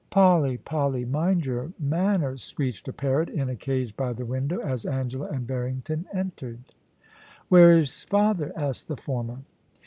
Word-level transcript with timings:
* 0.05 0.09
Polly, 0.09 0.57
Polly, 0.57 1.05
mind 1.05 1.45
your 1.45 1.73
manners? 1.77 2.41
screeched 2.41 2.87
a 2.87 2.91
parrot 2.91 3.29
in 3.29 3.49
a 3.49 3.55
cage 3.55 3.95
by 3.95 4.13
the 4.13 4.25
window, 4.25 4.57
as 4.59 4.83
Angela 4.83 5.27
and 5.27 5.45
Barrington 5.45 6.07
entered 6.11 6.61
* 7.09 7.49
Where 7.49 7.77
is 7.77 8.03
father?' 8.05 8.51
asked 8.55 8.87
the 8.87 8.97
former. 8.97 9.41